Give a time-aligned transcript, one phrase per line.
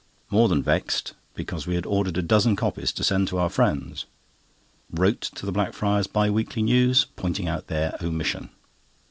[0.31, 4.07] More than vexed, because we had ordered a dozen copies to send to our friends.
[4.89, 8.49] Wrote to the Blackfriars Bi weekly News, pointing out their omission.